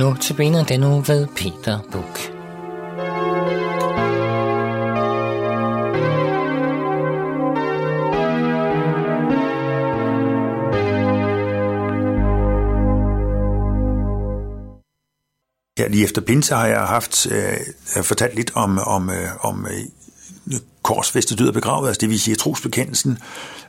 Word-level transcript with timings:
Nu 0.00 0.14
til 0.14 0.34
benet 0.34 0.68
den 0.68 0.84
uge 0.84 1.04
ved 1.08 1.26
Peter 1.26 1.78
Buk. 1.92 2.18
Her 15.78 15.88
lige 15.88 16.04
efter 16.04 16.20
pinse 16.20 16.54
har 16.54 16.66
jeg 16.66 16.80
haft 16.80 17.26
øh, 17.26 18.04
fortalt 18.04 18.34
lidt 18.34 18.52
om, 18.54 18.78
om, 18.78 19.10
øh, 19.10 19.44
om 19.44 19.66
øh, 19.66 19.99
korsfæstet 20.82 21.38
død 21.38 21.48
og 21.48 21.54
begravet, 21.54 21.88
altså 21.88 22.00
det 22.00 22.08
vil 22.08 22.20
sige 22.20 22.36
trosbekendelsen, 22.36 23.18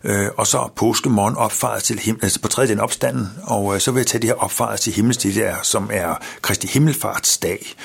øh, 0.03 0.27
og 0.37 0.47
så 0.47 0.69
påskemorgen 0.75 1.35
opfaret 1.35 1.83
til 1.83 1.99
himmel, 1.99 2.23
altså 2.23 2.41
på 2.41 2.47
tredje 2.47 2.69
den 2.69 2.79
opstanden, 2.79 3.27
og 3.43 3.75
øh, 3.75 3.81
så 3.81 3.91
vil 3.91 3.99
jeg 3.99 4.07
tage 4.07 4.21
det 4.21 4.29
her 4.29 4.35
opfaret 4.35 4.79
til 4.79 4.93
himmel, 4.93 5.23
det 5.23 5.35
der, 5.35 5.55
som 5.63 5.89
er 5.93 6.15
Kristi 6.41 6.67
Himmelfartsdag, 6.67 7.75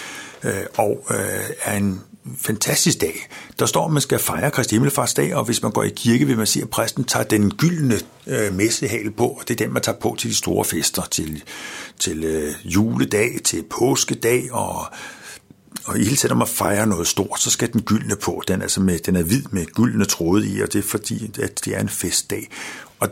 øh, 0.42 0.52
og 0.76 1.06
øh, 1.10 1.50
er 1.62 1.76
en 1.76 2.00
fantastisk 2.40 3.00
dag. 3.00 3.28
Der 3.58 3.66
står, 3.66 3.86
at 3.86 3.92
man 3.92 4.02
skal 4.02 4.18
fejre 4.18 4.50
Kristi 4.50 4.74
Himmelfartsdag, 4.74 5.34
og 5.34 5.44
hvis 5.44 5.62
man 5.62 5.72
går 5.72 5.82
i 5.82 5.92
kirke, 5.96 6.26
vil 6.26 6.36
man 6.36 6.46
se, 6.46 6.62
at 6.62 6.70
præsten 6.70 7.04
tager 7.04 7.24
den 7.24 7.50
gyldne 7.50 7.98
øh, 8.26 8.54
messehale 8.54 9.10
på, 9.10 9.26
og 9.26 9.42
det 9.48 9.60
er 9.60 9.64
den, 9.64 9.72
man 9.72 9.82
tager 9.82 9.98
på 9.98 10.16
til 10.18 10.30
de 10.30 10.34
store 10.34 10.64
fester, 10.64 11.02
til, 11.10 11.42
til 11.98 12.24
øh, 12.24 12.54
juledag, 12.64 13.30
til 13.44 13.64
påskedag, 13.70 14.52
og, 14.52 14.86
og 15.84 15.98
i 15.98 16.04
hele 16.04 16.16
tiden, 16.16 16.30
når 16.30 16.38
man 16.38 16.48
fejrer 16.48 16.84
noget 16.84 17.08
stort, 17.08 17.40
så 17.40 17.50
skal 17.50 17.72
den 17.72 17.82
gyldne 17.82 18.16
på. 18.16 18.42
Den, 18.48 18.62
altså 18.62 18.80
med, 18.80 18.98
den 18.98 19.16
er 19.16 19.22
hvid 19.22 19.42
med 19.50 19.66
gyldne 19.66 20.04
tråde 20.04 20.48
i, 20.48 20.60
og 20.60 20.72
det 20.72 20.78
er 20.78 20.88
fordi, 20.88 21.30
at 21.42 21.64
det 21.64 21.76
er 21.76 21.80
en 21.80 21.88
festdag. 21.88 22.48
Og 22.98 23.08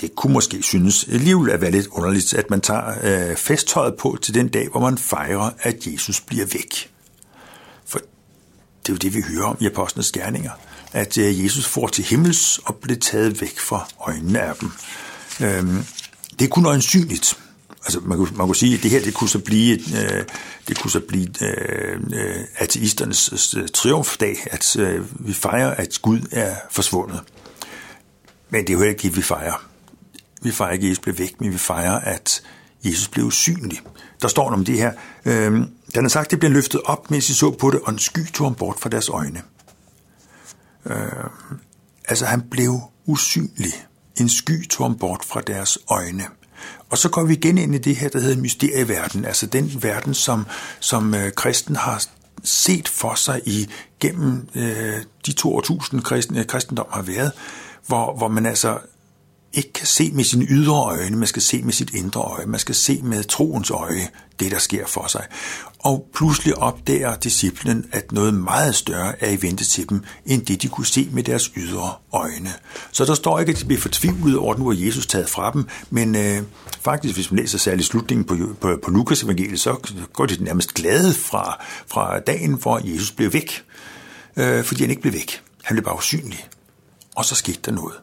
det 0.00 0.14
kunne 0.16 0.32
måske 0.32 0.62
synes 0.62 1.08
alligevel 1.12 1.50
at 1.50 1.60
være 1.60 1.70
lidt 1.70 1.86
underligt, 1.86 2.34
at 2.34 2.50
man 2.50 2.60
tager 2.60 3.30
øh, 3.30 3.36
festtøjet 3.36 3.94
på 3.96 4.18
til 4.22 4.34
den 4.34 4.48
dag, 4.48 4.68
hvor 4.68 4.80
man 4.80 4.98
fejrer, 4.98 5.50
at 5.58 5.86
Jesus 5.86 6.20
bliver 6.20 6.46
væk. 6.46 6.90
For 7.86 7.98
det 7.98 8.88
er 8.88 8.92
jo 8.92 8.96
det, 8.96 9.14
vi 9.14 9.22
hører 9.28 9.44
om 9.44 9.56
i 9.60 9.66
Apostlenes 9.66 10.12
Gerninger, 10.12 10.50
at 10.92 11.18
øh, 11.18 11.44
Jesus 11.44 11.66
får 11.66 11.88
til 11.88 12.04
himmels 12.04 12.58
og 12.58 12.76
bliver 12.76 12.98
taget 12.98 13.40
væk 13.40 13.58
fra 13.58 13.88
øjnene 14.00 14.40
af 14.40 14.56
dem. 14.56 14.70
Øhm, 15.40 15.84
det 16.38 16.44
er 16.44 16.48
kun 16.48 16.66
øjensynligt. 16.66 17.38
Altså, 17.86 18.00
man 18.00 18.18
kunne, 18.18 18.36
man 18.36 18.46
kunne 18.46 18.56
sige, 18.56 18.76
at 18.76 18.82
det 18.82 18.90
her 18.90 19.00
det 19.00 19.14
kunne 19.14 19.30
så 19.30 19.38
blive, 19.38 19.72
øh, 19.74 20.24
det 20.68 20.78
kunne 20.78 20.90
så 20.90 21.00
blive 21.00 21.28
øh, 21.42 22.00
øh 22.12 22.44
ateisternes 22.56 23.54
øh, 23.54 23.68
triumfdag, 23.74 24.36
at 24.50 24.76
øh, 24.76 25.26
vi 25.26 25.32
fejrer, 25.32 25.70
at 25.70 25.98
Gud 26.02 26.20
er 26.32 26.56
forsvundet. 26.70 27.20
Men 28.50 28.60
det 28.60 28.70
er 28.70 28.78
jo 28.78 28.82
ikke 28.82 29.02
det, 29.02 29.16
vi 29.16 29.22
fejrer. 29.22 29.66
Vi 30.42 30.52
fejrer 30.52 30.72
ikke, 30.72 30.84
at 30.84 30.88
Jesus 30.88 31.02
blev 31.02 31.18
væk, 31.18 31.40
men 31.40 31.52
vi 31.52 31.58
fejrer, 31.58 31.98
at 32.00 32.42
Jesus 32.84 33.08
blev 33.08 33.24
usynlig. 33.24 33.80
Der 34.22 34.28
står 34.28 34.52
om 34.52 34.64
det 34.64 34.78
her. 34.78 34.92
Øh, 35.24 35.52
den 35.94 36.04
har 36.04 36.08
sagt, 36.08 36.24
at 36.24 36.30
det 36.30 36.38
blev 36.38 36.50
løftet 36.50 36.80
op, 36.84 37.10
mens 37.10 37.26
de 37.26 37.34
så 37.34 37.50
på 37.50 37.70
det, 37.70 37.80
og 37.80 37.92
en 37.92 37.98
sky 37.98 38.32
tog 38.32 38.46
ham 38.46 38.54
bort 38.54 38.76
fra 38.80 38.88
deres 38.88 39.08
øjne. 39.08 39.42
Øh, 40.86 41.30
altså, 42.08 42.26
han 42.26 42.42
blev 42.50 42.80
usynlig. 43.06 43.72
En 44.20 44.28
sky 44.28 44.68
tog 44.68 44.86
ham 44.86 44.98
bort 44.98 45.24
fra 45.24 45.40
deres 45.40 45.78
øjne. 45.88 46.24
Og 46.90 46.98
så 46.98 47.08
går 47.08 47.24
vi 47.24 47.32
igen 47.32 47.58
ind 47.58 47.74
i 47.74 47.78
det 47.78 47.96
her, 47.96 48.08
der 48.08 48.20
hedder 48.20 48.40
mysterieverden, 48.40 49.24
altså 49.24 49.46
den 49.46 49.82
verden, 49.82 50.14
som, 50.14 50.46
som 50.80 51.14
øh, 51.14 51.32
kristen 51.32 51.76
har 51.76 52.04
set 52.44 52.88
for 52.88 53.14
sig 53.14 53.40
i 53.46 53.70
gennem 54.00 54.48
øh, 54.54 55.02
de 55.26 55.32
to 55.32 55.56
årtusind 55.56 56.00
kristen, 56.00 56.36
øh, 56.36 56.46
kristendom 56.46 56.86
har 56.90 57.02
været, 57.02 57.32
hvor, 57.86 58.16
hvor 58.16 58.28
man 58.28 58.46
altså 58.46 58.78
ikke 59.52 59.72
kan 59.72 59.86
se 59.86 60.10
med 60.12 60.24
sine 60.24 60.44
ydre 60.44 60.74
øjne, 60.74 61.16
man 61.16 61.28
skal 61.28 61.42
se 61.42 61.62
med 61.62 61.72
sit 61.72 61.94
indre 61.94 62.20
øje, 62.20 62.46
man 62.46 62.60
skal 62.60 62.74
se 62.74 63.00
med 63.02 63.24
troens 63.24 63.70
øje 63.70 64.08
det, 64.40 64.50
der 64.50 64.58
sker 64.58 64.86
for 64.86 65.06
sig. 65.06 65.26
Og 65.78 66.08
pludselig 66.14 66.56
opdager 66.56 67.16
disciplen, 67.16 67.86
at 67.92 68.12
noget 68.12 68.34
meget 68.34 68.74
større 68.74 69.22
er 69.22 69.30
i 69.30 69.42
vente 69.42 69.64
til 69.64 69.88
dem, 69.88 70.04
end 70.26 70.46
det 70.46 70.62
de 70.62 70.68
kunne 70.68 70.86
se 70.86 71.08
med 71.12 71.22
deres 71.22 71.52
ydre 71.56 71.94
øjne. 72.12 72.52
Så 72.92 73.04
der 73.04 73.14
står 73.14 73.38
ikke, 73.38 73.52
at 73.52 73.58
de 73.58 73.64
bliver 73.64 73.80
fortvivlet 73.80 74.38
over, 74.38 74.54
at 74.54 74.58
nu 74.60 74.68
er 74.68 74.74
Jesus 74.74 75.06
taget 75.06 75.28
fra 75.28 75.52
dem, 75.52 75.64
men 75.90 76.16
øh, 76.16 76.42
faktisk, 76.80 77.14
hvis 77.14 77.30
man 77.30 77.40
læser 77.40 77.58
særligt 77.58 77.88
slutningen 77.88 78.24
på, 78.24 78.36
på, 78.60 78.78
på 78.84 78.90
Lukas 78.90 79.22
evangeliet, 79.22 79.60
så 79.60 79.92
går 80.12 80.26
de 80.26 80.44
nærmest 80.44 80.74
glade 80.74 81.14
fra, 81.14 81.64
fra 81.86 82.18
dagen, 82.18 82.52
hvor 82.52 82.80
Jesus 82.84 83.10
blev 83.10 83.32
væk, 83.32 83.64
øh, 84.36 84.64
fordi 84.64 84.82
han 84.82 84.90
ikke 84.90 85.02
blev 85.02 85.12
væk. 85.12 85.42
Han 85.62 85.74
blev 85.74 85.84
bare 85.84 85.96
usynlig. 85.96 86.48
Og 87.16 87.24
så 87.24 87.34
skete 87.34 87.58
der 87.64 87.72
noget. 87.72 87.94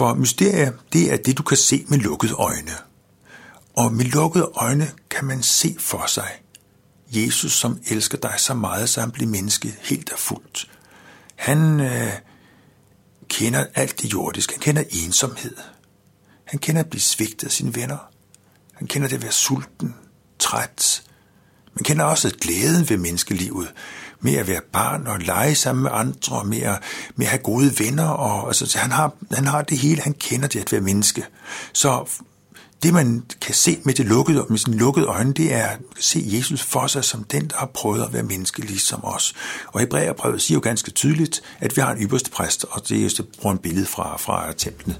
For 0.00 0.14
mysterier, 0.14 0.72
det 0.92 1.12
er 1.12 1.16
det, 1.16 1.38
du 1.38 1.42
kan 1.42 1.56
se 1.56 1.84
med 1.88 1.98
lukkede 1.98 2.32
øjne. 2.32 2.72
Og 3.76 3.92
med 3.92 4.04
lukkede 4.04 4.50
øjne 4.54 4.90
kan 5.10 5.24
man 5.24 5.42
se 5.42 5.76
for 5.78 6.04
sig 6.06 6.30
Jesus, 7.10 7.52
som 7.52 7.78
elsker 7.90 8.18
dig 8.18 8.34
så 8.38 8.54
meget, 8.54 8.88
så 8.88 9.00
han 9.00 9.10
bliver 9.10 9.30
menneske 9.30 9.76
helt 9.80 10.12
og 10.12 10.18
fuldt. 10.18 10.70
Han 11.36 11.80
øh, 11.80 12.12
kender 13.28 13.66
alt 13.74 14.02
det 14.02 14.12
jordiske. 14.12 14.52
Han 14.52 14.60
kender 14.60 14.82
ensomhed. 15.04 15.56
Han 16.44 16.58
kender 16.58 16.80
at 16.80 16.90
blive 16.90 17.00
svigtet 17.00 17.46
af 17.46 17.52
sine 17.52 17.74
venner. 17.74 18.10
Han 18.74 18.86
kender 18.86 19.08
det 19.08 19.16
at 19.16 19.22
være 19.22 19.32
sulten, 19.32 19.94
træt. 20.38 21.02
Man 21.74 21.84
kender 21.84 22.04
også 22.04 22.36
glæden 22.40 22.88
ved 22.88 22.96
menneskelivet 22.96 23.72
med 24.20 24.34
at 24.34 24.48
være 24.48 24.60
barn 24.72 25.06
og 25.06 25.18
lege 25.18 25.54
sammen 25.54 25.82
med 25.82 25.90
andre, 25.94 26.44
med 26.44 26.62
at, 26.62 26.82
med 27.16 27.26
at 27.26 27.30
have 27.30 27.42
gode 27.42 27.72
venner. 27.78 28.08
Og, 28.08 28.46
altså, 28.46 28.78
han, 28.78 28.90
har, 28.90 29.12
han 29.32 29.46
har 29.46 29.62
det 29.62 29.78
hele, 29.78 30.02
han 30.02 30.14
kender 30.14 30.48
det 30.48 30.60
at 30.60 30.72
være 30.72 30.80
menneske. 30.80 31.24
Så 31.72 32.06
det, 32.82 32.94
man 32.94 33.22
kan 33.40 33.54
se 33.54 33.78
med, 33.84 33.94
det 33.94 34.06
lukkede, 34.06 34.46
med 34.48 34.58
sine 34.58 34.76
lukkede 34.76 35.06
øjne, 35.06 35.32
det 35.32 35.54
er 35.54 35.66
at 35.66 35.78
se 35.98 36.22
Jesus 36.26 36.62
for 36.62 36.86
sig 36.86 37.04
som 37.04 37.24
den, 37.24 37.48
der 37.48 37.56
har 37.56 37.66
prøvet 37.66 38.02
at 38.02 38.12
være 38.12 38.22
menneske 38.22 38.60
ligesom 38.60 39.04
os. 39.04 39.34
Og 39.66 39.80
Hebræerbrevet 39.80 40.42
siger 40.42 40.56
jo 40.56 40.60
ganske 40.60 40.90
tydeligt, 40.90 41.42
at 41.60 41.76
vi 41.76 41.80
har 41.80 41.92
en 41.92 42.02
ypperste 42.02 42.30
præst, 42.30 42.64
og 42.70 42.88
det 42.88 42.98
er 42.98 43.02
just 43.02 43.20
bruger 43.40 43.52
en 43.52 43.58
billede 43.58 43.86
fra, 43.86 44.16
fra 44.16 44.52
templet. 44.52 44.98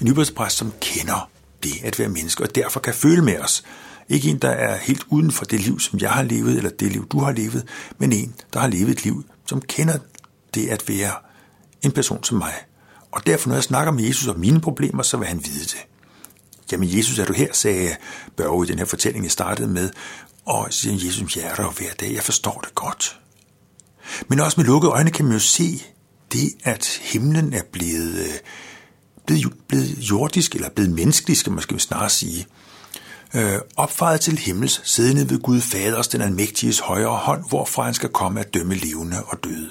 En 0.00 0.08
ypperste 0.08 0.34
præst, 0.34 0.56
som 0.56 0.72
kender 0.80 1.28
det 1.62 1.72
at 1.84 1.98
være 1.98 2.08
menneske, 2.08 2.42
og 2.42 2.54
derfor 2.54 2.80
kan 2.80 2.94
føle 2.94 3.22
med 3.22 3.38
os. 3.38 3.62
Ikke 4.08 4.30
en, 4.30 4.38
der 4.38 4.50
er 4.50 4.76
helt 4.76 5.04
uden 5.08 5.30
for 5.30 5.44
det 5.44 5.60
liv, 5.60 5.80
som 5.80 5.98
jeg 5.98 6.10
har 6.10 6.22
levet, 6.22 6.56
eller 6.56 6.70
det 6.70 6.92
liv, 6.92 7.08
du 7.08 7.18
har 7.18 7.32
levet, 7.32 7.68
men 7.98 8.12
en, 8.12 8.34
der 8.52 8.60
har 8.60 8.68
levet 8.68 8.90
et 8.90 9.04
liv, 9.04 9.24
som 9.46 9.60
kender 9.60 9.98
det 10.54 10.68
at 10.68 10.88
være 10.88 11.12
en 11.82 11.92
person 11.92 12.24
som 12.24 12.38
mig. 12.38 12.54
Og 13.12 13.26
derfor, 13.26 13.48
når 13.48 13.56
jeg 13.56 13.64
snakker 13.64 13.92
med 13.92 14.04
Jesus 14.04 14.28
om 14.28 14.38
mine 14.38 14.60
problemer, 14.60 15.02
så 15.02 15.16
vil 15.16 15.28
han 15.28 15.44
vide 15.44 15.64
det. 15.64 15.86
Jamen, 16.72 16.96
Jesus, 16.96 17.18
er 17.18 17.24
du 17.24 17.32
her, 17.32 17.52
sagde 17.52 17.96
Børge 18.36 18.64
i 18.64 18.68
den 18.68 18.78
her 18.78 18.86
fortælling, 18.86 19.24
jeg 19.24 19.32
startede 19.32 19.68
med, 19.68 19.90
og 20.46 20.66
siger 20.70 21.06
Jesus, 21.06 21.36
jeg 21.36 21.44
er 21.44 21.54
der 21.54 21.70
hver 21.70 21.92
dag, 22.00 22.14
jeg 22.14 22.22
forstår 22.22 22.60
det 22.64 22.74
godt. 22.74 23.20
Men 24.28 24.40
også 24.40 24.60
med 24.60 24.66
lukkede 24.66 24.92
øjne 24.92 25.10
kan 25.10 25.24
man 25.24 25.34
jo 25.34 25.40
se 25.40 25.82
det, 26.32 26.50
at 26.64 27.00
himlen 27.02 27.52
er 27.52 27.62
blevet, 27.72 28.18
øh, 28.18 28.34
blevet, 29.26 29.52
blevet 29.68 29.98
jordisk, 29.98 30.54
eller 30.54 30.70
blevet 30.70 30.90
menneskelig, 30.90 31.36
skal 31.36 31.52
man 31.52 31.62
skal 31.62 31.80
snarere 31.80 32.10
sige 32.10 32.46
øh, 33.34 33.58
opfaret 33.76 34.20
til 34.20 34.38
himmels, 34.38 34.80
siddende 34.84 35.30
ved 35.30 35.42
Gud 35.42 35.60
Faders, 35.60 36.08
den 36.08 36.20
almægtiges 36.20 36.78
højre 36.78 37.16
hånd, 37.16 37.44
hvorfra 37.48 37.82
han 37.82 37.94
skal 37.94 38.08
komme 38.08 38.40
at 38.40 38.54
dømme 38.54 38.74
levende 38.74 39.16
og 39.26 39.44
døde. 39.44 39.70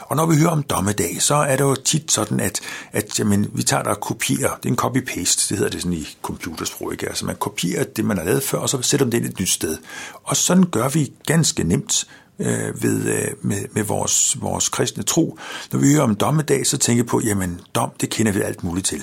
Og 0.00 0.16
når 0.16 0.26
vi 0.26 0.36
hører 0.36 0.50
om 0.50 0.62
dommedag, 0.62 1.22
så 1.22 1.34
er 1.34 1.56
det 1.56 1.64
jo 1.64 1.74
tit 1.74 2.12
sådan, 2.12 2.40
at, 2.40 2.60
at 2.92 3.18
jamen, 3.18 3.50
vi 3.54 3.62
tager 3.62 3.82
der 3.82 3.90
og 3.90 4.00
kopierer, 4.00 4.56
det 4.62 4.68
er 4.68 4.72
en 4.72 4.78
copy-paste, 4.78 5.48
det 5.48 5.58
hedder 5.58 5.70
det 5.70 5.82
sådan 5.82 5.98
i 5.98 6.08
computersprog, 6.22 6.92
ikke? 6.92 7.08
Altså 7.08 7.26
man 7.26 7.36
kopierer 7.36 7.84
det, 7.84 8.04
man 8.04 8.16
har 8.16 8.24
lavet 8.24 8.42
før, 8.42 8.58
og 8.58 8.68
så 8.68 8.82
sætter 8.82 9.06
man 9.06 9.12
det 9.12 9.18
ind 9.18 9.26
et 9.26 9.40
nyt 9.40 9.48
sted. 9.48 9.78
Og 10.24 10.36
sådan 10.36 10.64
gør 10.64 10.88
vi 10.88 11.12
ganske 11.26 11.64
nemt 11.64 12.06
øh, 12.38 12.82
ved, 12.82 13.04
øh, 13.04 13.28
med, 13.40 13.64
med 13.72 13.82
vores, 13.82 14.36
vores 14.40 14.68
kristne 14.68 15.02
tro. 15.02 15.38
Når 15.72 15.78
vi 15.78 15.92
hører 15.92 16.02
om 16.02 16.14
dommedag, 16.14 16.66
så 16.66 16.78
tænker 16.78 17.02
vi 17.02 17.08
på, 17.08 17.20
jamen 17.20 17.60
dom, 17.74 17.90
det 18.00 18.10
kender 18.10 18.32
vi 18.32 18.40
alt 18.40 18.64
muligt 18.64 18.86
til 18.86 19.02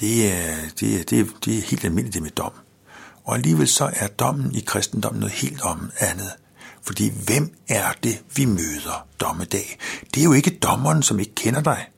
det 0.00 0.32
er, 0.32 0.56
det, 0.80 1.00
er, 1.00 1.04
det, 1.04 1.20
er, 1.20 1.24
det 1.44 1.58
er 1.58 1.62
helt 1.62 1.84
almindeligt 1.84 2.14
det 2.14 2.22
med 2.22 2.30
dom. 2.30 2.52
Og 3.24 3.34
alligevel 3.34 3.68
så 3.68 3.90
er 3.96 4.06
dommen 4.06 4.54
i 4.54 4.60
kristendommen 4.60 5.20
noget 5.20 5.34
helt 5.34 5.60
om 5.62 5.90
andet. 5.98 6.32
Fordi 6.82 7.12
hvem 7.24 7.54
er 7.68 7.92
det, 8.02 8.22
vi 8.36 8.44
møder 8.44 9.06
dommedag? 9.20 9.78
Det 10.14 10.20
er 10.20 10.24
jo 10.24 10.32
ikke 10.32 10.58
dommeren, 10.62 11.02
som 11.02 11.20
ikke 11.20 11.34
kender 11.34 11.60
dig. 11.60 11.88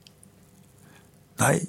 Nej, 1.39 1.61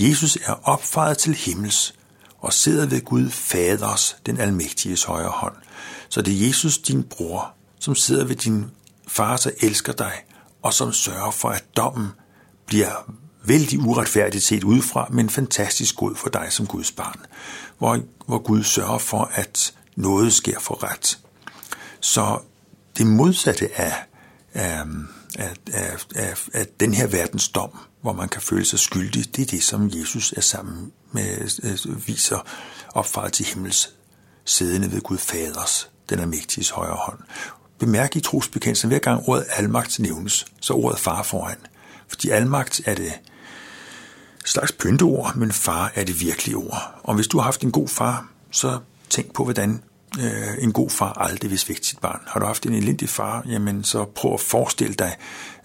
Jesus 0.00 0.36
er 0.36 0.68
opfaret 0.68 1.18
til 1.18 1.34
himmels 1.34 1.94
og 2.38 2.52
sidder 2.52 2.86
ved 2.86 3.04
Gud 3.04 3.30
Faders, 3.30 4.16
den 4.26 4.40
almægtiges 4.40 5.04
højre 5.04 5.30
hånd. 5.30 5.56
Så 6.08 6.22
det 6.22 6.34
er 6.34 6.46
Jesus, 6.46 6.78
din 6.78 7.02
bror, 7.02 7.54
som 7.78 7.94
sidder 7.94 8.24
ved 8.24 8.36
din 8.36 8.66
far, 9.08 9.36
der 9.36 9.50
elsker 9.60 9.92
dig, 9.92 10.12
og 10.62 10.74
som 10.74 10.92
sørger 10.92 11.30
for, 11.30 11.48
at 11.48 11.64
dommen 11.76 12.08
bliver 12.66 13.14
vældig 13.44 13.78
uretfærdigt 13.78 14.44
set 14.44 14.64
udefra, 14.64 15.08
men 15.10 15.30
fantastisk 15.30 15.96
god 15.96 16.16
for 16.16 16.28
dig 16.28 16.46
som 16.50 16.66
Guds 16.66 16.92
barn, 16.92 17.20
hvor, 17.78 17.98
hvor 18.26 18.38
Gud 18.38 18.62
sørger 18.62 18.98
for, 18.98 19.30
at 19.34 19.74
noget 19.96 20.32
sker 20.32 20.60
for 20.60 20.84
ret. 20.84 21.18
Så 22.00 22.38
det 22.98 23.06
modsatte 23.06 23.80
af, 23.80 23.94
af, 24.54 24.84
af, 25.38 25.54
af, 25.72 25.96
af, 26.16 26.48
af 26.54 26.66
den 26.80 26.94
her 26.94 27.06
verdens 27.06 27.48
dom, 27.48 27.78
hvor 28.02 28.12
man 28.12 28.28
kan 28.28 28.42
føle 28.42 28.64
sig 28.64 28.78
skyldig, 28.78 29.36
det 29.36 29.42
er 29.42 29.46
det, 29.46 29.62
som 29.62 29.90
Jesus 29.94 30.32
er 30.32 30.40
sammen 30.40 30.92
med, 31.12 31.60
øh, 31.62 32.06
viser 32.06 32.38
opfaret 32.94 33.32
til 33.32 33.46
himmels 33.46 33.94
siddende 34.44 34.92
ved 34.92 35.00
Gud 35.00 35.18
Faders, 35.18 35.90
den 36.08 36.18
almægtiges 36.18 36.70
højre 36.70 36.96
hånd. 36.96 37.18
Bemærk 37.78 38.16
i 38.16 38.20
trosbekendelsen, 38.20 38.88
hver 38.88 38.98
gang 38.98 39.28
ordet 39.28 39.46
almagt 39.56 39.98
nævnes, 39.98 40.46
så 40.60 40.74
ordet 40.74 40.98
far 40.98 41.22
foran. 41.22 41.56
Fordi 42.08 42.30
almagt 42.30 42.80
er 42.84 42.94
det 42.94 43.12
slags 44.44 44.72
pynteord, 44.72 45.36
men 45.36 45.52
far 45.52 45.92
er 45.94 46.04
det 46.04 46.20
virkelige 46.20 46.56
ord. 46.56 47.00
Og 47.02 47.14
hvis 47.14 47.26
du 47.26 47.38
har 47.38 47.44
haft 47.44 47.62
en 47.62 47.72
god 47.72 47.88
far, 47.88 48.28
så 48.50 48.78
tænk 49.10 49.32
på, 49.32 49.44
hvordan 49.44 49.82
øh, 50.18 50.54
en 50.58 50.72
god 50.72 50.90
far 50.90 51.12
aldrig 51.12 51.50
vil 51.50 51.58
svigte 51.58 51.86
sit 51.86 51.98
barn. 51.98 52.20
Har 52.26 52.40
du 52.40 52.46
haft 52.46 52.66
en 52.66 52.74
elendig 52.74 53.08
far, 53.08 53.44
jamen 53.48 53.84
så 53.84 54.04
prøv 54.04 54.34
at 54.34 54.40
forestille 54.40 54.94
dig, 54.94 55.16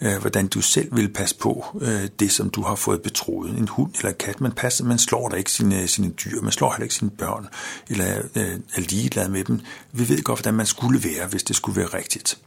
øh, 0.01 0.18
hvordan 0.22 0.48
du 0.48 0.62
selv 0.62 0.95
vil 0.95 1.13
passe 1.13 1.36
på 1.36 1.66
øh, 1.81 2.10
det, 2.19 2.31
som 2.31 2.50
du 2.50 2.62
har 2.62 2.75
fået 2.75 3.01
betroet. 3.01 3.57
En 3.57 3.68
hund 3.68 3.92
eller 3.95 4.10
en 4.10 4.16
kat, 4.19 4.42
man 4.42 4.51
passer, 4.51 4.83
man 4.83 5.00
slår 5.00 5.30
da 5.30 5.36
ikke 5.36 5.51
sine, 5.51 5.88
sine 5.88 6.10
dyr, 6.10 6.42
man 6.42 6.51
slår 6.51 6.72
heller 6.72 6.83
ikke 6.83 6.95
sine 6.95 7.12
børn, 7.12 7.48
eller 7.89 8.22
øh, 8.36 8.60
er 8.75 8.81
ligeglad 8.81 9.30
med 9.30 9.44
dem. 9.44 9.60
Vi 9.92 10.10
ved 10.10 10.24
godt, 10.24 10.39
hvordan 10.39 10.54
man 10.54 10.66
skulle 10.66 11.04
være, 11.04 11.27
hvis 11.27 11.44
det 11.44 11.56
skulle 11.56 11.81
være 11.81 11.98
rigtigt. 11.98 12.38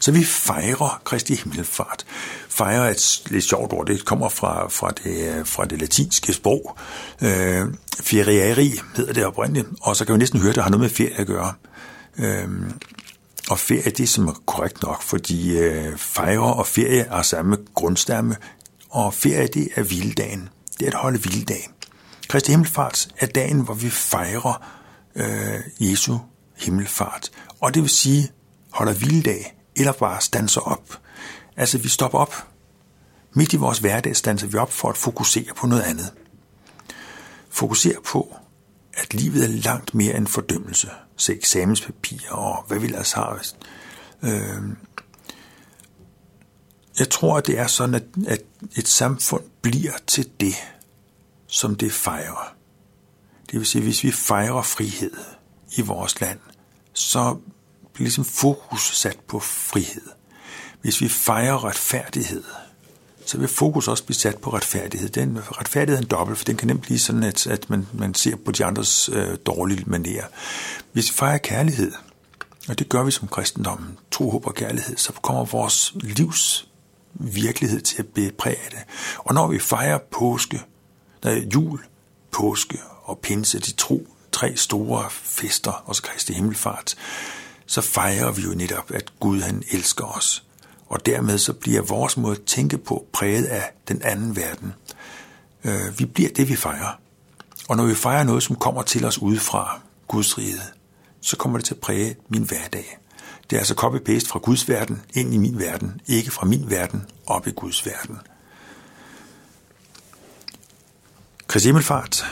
Så 0.00 0.12
vi 0.12 0.24
fejrer 0.24 1.02
Kristi 1.04 1.34
Himmelfart. 1.34 2.06
Fejrer 2.48 2.82
er 2.82 2.90
et 2.90 3.22
lidt 3.26 3.44
sjovt 3.44 3.72
ord, 3.72 3.86
det 3.86 4.04
kommer 4.04 4.28
fra, 4.28 4.68
fra, 4.68 4.90
det, 4.90 5.46
fra 5.46 5.64
det 5.64 5.80
latinske 5.80 6.32
sprog. 6.32 6.78
Øh, 7.22 7.66
ferieri 8.00 8.80
hedder 8.96 9.12
det 9.12 9.26
oprindeligt, 9.26 9.66
og 9.80 9.96
så 9.96 10.04
kan 10.04 10.12
vi 10.12 10.18
næsten 10.18 10.40
høre, 10.40 10.50
at 10.50 10.54
det 10.54 10.62
har 10.62 10.70
noget 10.70 10.80
med 10.80 10.90
ferie 10.90 11.20
at 11.20 11.26
gøre. 11.26 11.52
Øh, 12.18 12.48
og 13.50 13.58
ferie, 13.58 13.82
det 13.82 14.00
er 14.00 14.06
som 14.06 14.28
er 14.28 14.42
korrekt 14.46 14.82
nok, 14.82 15.02
fordi 15.02 15.58
øh, 15.58 15.96
fejre 15.96 16.54
og 16.54 16.66
ferie 16.66 17.00
er 17.00 17.22
samme 17.22 17.56
grundstamme, 17.74 18.36
og 18.90 19.14
ferie, 19.14 19.46
det 19.46 19.68
er 19.74 19.82
hviledagen. 19.82 20.48
Det 20.80 20.88
er 20.88 20.90
at 20.90 21.02
holde 21.02 21.18
hviledag. 21.18 21.70
Kristi 22.28 22.50
Himmelfart 22.50 23.08
er 23.18 23.26
dagen, 23.26 23.60
hvor 23.60 23.74
vi 23.74 23.90
fejrer 23.90 24.62
øh, 25.16 25.90
Jesu 25.90 26.18
himmelfart. 26.56 27.30
Og 27.60 27.74
det 27.74 27.82
vil 27.82 27.90
sige, 27.90 28.30
holder 28.70 28.92
hviledag 28.92 29.53
eller 29.76 29.92
bare 29.92 30.20
standser 30.20 30.60
op. 30.60 30.98
Altså, 31.56 31.78
vi 31.78 31.88
stopper 31.88 32.18
op. 32.18 32.34
Midt 33.32 33.52
i 33.52 33.56
vores 33.56 33.78
hverdag 33.78 34.16
standser 34.16 34.46
vi 34.46 34.58
op 34.58 34.72
for 34.72 34.88
at 34.88 34.96
fokusere 34.96 35.54
på 35.56 35.66
noget 35.66 35.82
andet. 35.82 36.12
Fokusere 37.50 37.96
på, 38.06 38.36
at 38.94 39.14
livet 39.14 39.44
er 39.44 39.48
langt 39.48 39.94
mere 39.94 40.16
end 40.16 40.26
fordømmelse. 40.26 40.90
Se 41.16 41.34
eksamenspapirer 41.34 42.32
og 42.32 42.64
hvad 42.68 42.78
vi 42.78 42.86
ellers 42.86 43.12
har. 43.12 43.42
Øh, 44.22 44.62
jeg 46.98 47.10
tror, 47.10 47.38
at 47.38 47.46
det 47.46 47.58
er 47.58 47.66
sådan, 47.66 47.94
at, 47.94 48.04
at 48.26 48.42
et 48.76 48.88
samfund 48.88 49.42
bliver 49.62 49.92
til 50.06 50.30
det, 50.40 50.54
som 51.46 51.76
det 51.76 51.92
fejrer. 51.92 52.54
Det 53.50 53.58
vil 53.58 53.66
sige, 53.66 53.80
at 53.80 53.86
hvis 53.86 54.04
vi 54.04 54.10
fejrer 54.10 54.62
frihed 54.62 55.16
i 55.76 55.80
vores 55.80 56.20
land, 56.20 56.38
så 56.92 57.36
bliver 57.94 58.04
ligesom 58.04 58.24
fokus 58.24 58.80
sat 58.80 59.18
på 59.28 59.40
frihed. 59.40 60.10
Hvis 60.80 61.00
vi 61.00 61.08
fejrer 61.08 61.64
retfærdighed, 61.64 62.44
så 63.26 63.38
vil 63.38 63.48
fokus 63.48 63.88
også 63.88 64.04
blive 64.04 64.16
sat 64.16 64.38
på 64.38 64.50
retfærdighed. 64.50 65.08
Den 65.08 65.38
retfærdighed 65.52 65.98
er 65.98 66.02
en 66.02 66.08
dobbelt, 66.08 66.38
for 66.38 66.44
den 66.44 66.56
kan 66.56 66.68
nemt 66.68 66.82
blive 66.82 66.98
sådan, 66.98 67.22
at, 67.22 67.46
at 67.46 67.70
man, 67.70 67.86
man 67.92 68.14
ser 68.14 68.36
på 68.36 68.52
de 68.52 68.64
andres 68.64 69.08
øh, 69.08 69.38
dårlige 69.46 69.84
manerer. 69.86 70.24
Hvis 70.92 71.10
vi 71.10 71.14
fejrer 71.14 71.38
kærlighed, 71.38 71.92
og 72.68 72.78
det 72.78 72.88
gør 72.88 73.02
vi 73.02 73.10
som 73.10 73.28
kristendommen, 73.28 73.98
tro, 74.10 74.30
håb 74.30 74.46
og 74.46 74.54
kærlighed, 74.54 74.96
så 74.96 75.12
kommer 75.12 75.44
vores 75.44 75.92
livs 75.94 76.68
virkelighed 77.14 77.80
til 77.80 77.98
at 77.98 78.06
blive 78.06 78.30
det. 78.46 78.84
Og 79.18 79.34
når 79.34 79.46
vi 79.46 79.58
fejrer 79.58 79.98
påske, 80.10 80.60
der 81.22 81.30
er 81.30 81.40
jul, 81.54 81.80
påske 82.30 82.78
og 83.02 83.18
pinse, 83.18 83.58
de 83.58 83.72
tro, 83.72 84.06
tre 84.32 84.56
store 84.56 85.04
fester, 85.10 85.72
og 85.72 85.96
så 85.96 86.02
Kristi 86.02 86.32
Himmelfart, 86.32 86.96
så 87.66 87.80
fejrer 87.80 88.32
vi 88.32 88.42
jo 88.42 88.54
netop, 88.54 88.90
at 88.90 89.12
Gud 89.20 89.40
han 89.40 89.62
elsker 89.70 90.04
os. 90.04 90.44
Og 90.86 91.06
dermed 91.06 91.38
så 91.38 91.52
bliver 91.52 91.82
vores 91.82 92.16
måde 92.16 92.36
at 92.36 92.44
tænke 92.44 92.78
på 92.78 93.06
præget 93.12 93.44
af 93.44 93.72
den 93.88 94.02
anden 94.02 94.36
verden. 94.36 94.72
Øh, 95.64 95.98
vi 95.98 96.04
bliver 96.04 96.30
det, 96.30 96.48
vi 96.48 96.56
fejrer. 96.56 97.00
Og 97.68 97.76
når 97.76 97.86
vi 97.86 97.94
fejrer 97.94 98.24
noget, 98.24 98.42
som 98.42 98.56
kommer 98.56 98.82
til 98.82 99.04
os 99.04 99.18
udefra, 99.18 99.80
Guds 100.08 100.38
rige, 100.38 100.60
så 101.20 101.36
kommer 101.36 101.58
det 101.58 101.64
til 101.64 101.74
at 101.74 101.80
præge 101.80 102.16
min 102.28 102.42
hverdag. 102.42 102.98
Det 103.50 103.56
er 103.56 103.60
altså 103.60 103.74
copy-paste 103.74 104.28
fra 104.28 104.38
Guds 104.38 104.68
verden 104.68 105.02
ind 105.14 105.34
i 105.34 105.38
min 105.38 105.58
verden, 105.58 106.00
ikke 106.06 106.30
fra 106.30 106.46
min 106.46 106.70
verden 106.70 107.06
op 107.26 107.46
i 107.46 107.50
Guds 107.50 107.86
verden. 107.86 108.18
Kristi 111.46 111.68
Himmelfart, 111.68 112.24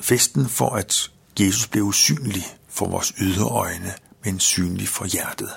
festen 0.00 0.48
for 0.48 0.70
at 0.70 1.10
Jesus 1.40 1.66
blev 1.66 1.84
usynlig 1.84 2.44
for 2.68 2.88
vores 2.88 3.12
ydre 3.20 3.44
øjne, 3.44 3.92
men 4.24 4.40
synlig 4.40 4.88
for 4.88 5.04
hjertet. 5.04 5.50